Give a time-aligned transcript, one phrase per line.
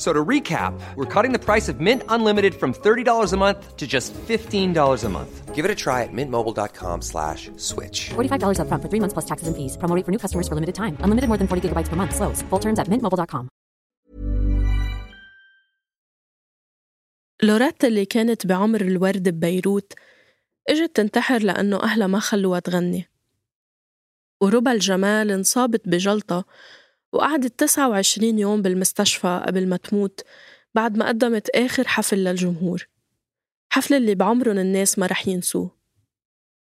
[0.04, 3.84] So to recap, we're cutting the price of Mint Unlimited from $30 a month to
[3.94, 5.32] just $15 a month.
[5.56, 7.98] Give it a try at mintmobile.com slash switch.
[8.14, 9.72] $45 upfront for three months plus taxes and fees.
[9.80, 10.94] Promo rate for new customers for limited time.
[11.04, 12.12] Unlimited more than 40 gigabytes per month.
[12.20, 12.38] Slows.
[12.50, 13.44] Full terms at mintmobile.com.
[17.42, 19.92] لوريتا اللي كانت بعمر الورد ببيروت
[20.68, 23.08] اجت تنتحر لأنه أهلها ما خلوها تغني
[24.40, 26.44] وربا الجمال انصابت بجلطة
[27.11, 30.21] وقعدت 29 يوم بالمستشفى قبل ما تموت
[30.75, 32.87] بعد ما قدمت آخر حفل للجمهور.
[33.71, 35.77] حفل اللي بعمرن الناس ما رح ينسوه.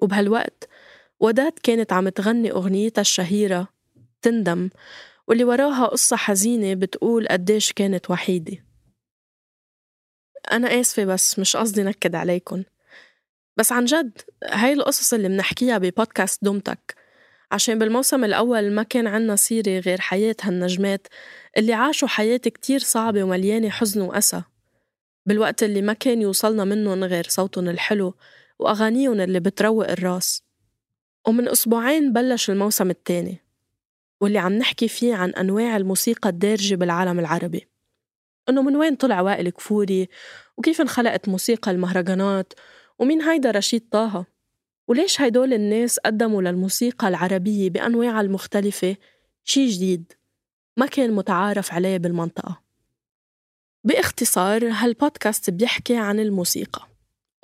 [0.00, 0.68] وبهالوقت
[1.20, 3.68] وداد كانت عم تغني أغنيتها الشهيرة
[4.22, 4.70] تندم
[5.28, 8.64] واللي وراها قصة حزينة بتقول قديش كانت وحيدة.
[10.52, 12.64] أنا آسفة بس مش قصدي نكد عليكن.
[13.56, 16.95] بس عن جد هاي القصص اللي منحكيها ببودكاست دومتك
[17.52, 21.06] عشان بالموسم الأول ما كان عنا سيرة غير حياة هالنجمات
[21.56, 24.42] اللي عاشوا حياة كتير صعبة ومليانة حزن وأسى.
[25.26, 28.14] بالوقت اللي ما كان يوصلنا منهم غير صوتهم الحلو
[28.58, 30.42] وأغانيهم اللي بتروق الراس.
[31.28, 33.38] ومن أسبوعين بلش الموسم الثاني
[34.20, 37.68] واللي عم نحكي فيه عن أنواع الموسيقى الدارجة بالعالم العربي.
[38.48, 40.08] إنه من وين طلع وائل كفوري؟
[40.56, 42.52] وكيف انخلقت موسيقى المهرجانات؟
[42.98, 44.35] ومين هيدا رشيد طه؟
[44.88, 48.96] وليش هيدول الناس قدموا للموسيقى العربية بأنواعها المختلفة
[49.44, 50.12] شي جديد
[50.76, 52.62] ما كان متعارف عليه بالمنطقة؟
[53.84, 56.88] باختصار هالبودكاست بيحكي عن الموسيقى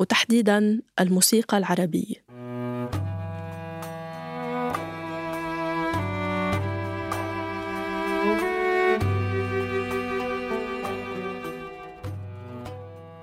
[0.00, 2.14] وتحديدا الموسيقى العربية.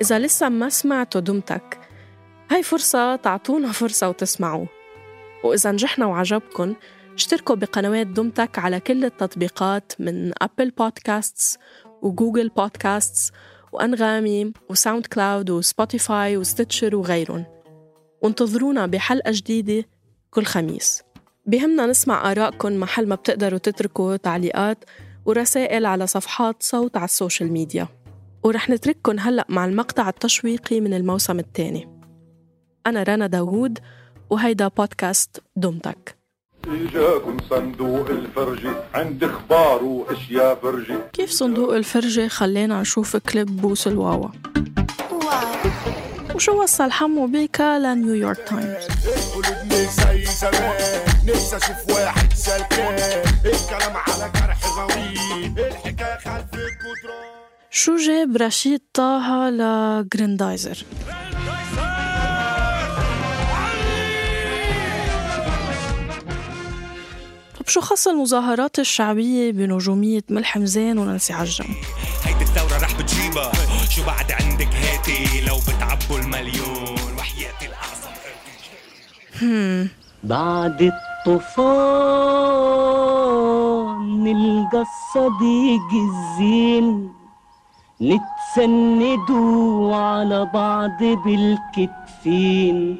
[0.01, 1.78] إذا لسه ما سمعتوا دم تك
[2.49, 4.67] هاي فرصة تعطونا فرصة وتسمعوه
[5.43, 6.75] وإذا نجحنا وعجبكن
[7.13, 11.57] اشتركوا بقنوات دم تك على كل التطبيقات من Apple Podcasts
[12.01, 13.31] و Google Podcasts
[13.71, 17.45] وأنغامي و SoundCloud و Spotify و Stitcher وغيرهم.
[18.21, 19.85] وانتظرونا بحلقة جديدة
[20.31, 21.03] كل خميس.
[21.45, 24.85] بهمنا نسمع آرائكم محل ما بتقدروا تتركوا تعليقات
[25.25, 27.88] ورسائل على صفحات صوت على ال social media.
[28.43, 31.98] ورح نترككن هلأ مع المقطع التشويقي من الموسم الثاني.
[32.88, 33.79] أنا رنا داوود
[34.29, 36.16] وهيدا بودكاست دمتك
[36.67, 44.29] إجاكم صندوق الفرجة عند إخبار وأشياء فرجة كيف صندوق الفرجة خلينا نشوف كليب بوس الواوا.
[46.35, 48.88] وشو وصل حمو بيكا ل New York Times؟
[50.41, 50.75] زمان
[51.28, 52.95] نفسي أشوف واحد سلكان
[53.45, 57.29] الكلام على جرح غويط الحكاية خلف الجدران
[57.69, 60.85] شو جاب رشيد طه لجريندايزر؟
[67.69, 71.75] شو خص المظاهرات الشعبية بنجومية ملحم زين ونانسي عجرم.
[72.24, 73.52] هيدي الثورة رح بتجيبها.
[73.90, 78.09] شو بعد عندك هاتي لو بتعبوا المليون؟ وحياتي الأعظم.
[80.24, 81.63] بعد الطوفان
[84.24, 87.13] نلقى الصديق الزين
[88.01, 92.97] نتسندوا على بعض بالكتفين.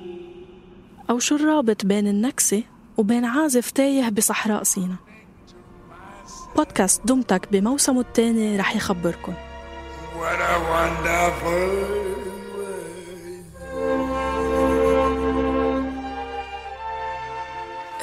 [1.10, 2.64] أو شو الرابط بين النكسة
[3.00, 4.96] وبين عازف تايه بصحراء سينا
[6.56, 9.34] بودكاست دمتك بموسمه الثاني رح يخبركن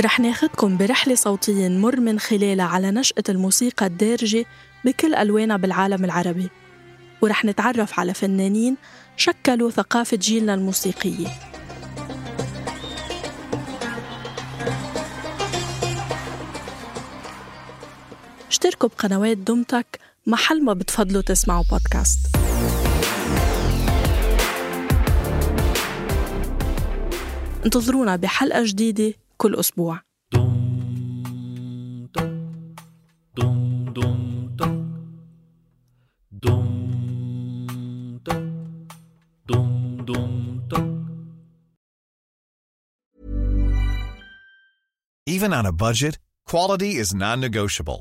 [0.01, 4.45] رح ناخدكم برحلة صوتية نمر من خلالها على نشأة الموسيقى الدارجة
[4.85, 6.49] بكل ألوانها بالعالم العربي.
[7.23, 8.77] ورح نتعرف على فنانين
[9.17, 11.56] شكلوا ثقافة جيلنا الموسيقية.
[18.57, 22.37] اشتركوا بقنوات دومتك محل ما بتفضلوا تسمعوا بودكاست
[27.65, 30.01] انتظرونا بحلقة جديدة كل أسبوع.
[45.27, 48.01] Even on a budget, quality is non-negotiable.